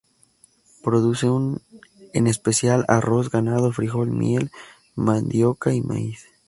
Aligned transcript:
Produce, 0.81 1.27
en 1.27 2.25
especial, 2.25 2.85
arroz, 2.87 3.29
ganado, 3.29 3.71
frijol, 3.71 4.09
miel, 4.09 4.49
mandioca 4.95 5.75
y 5.75 5.81
maíz. 5.81 6.25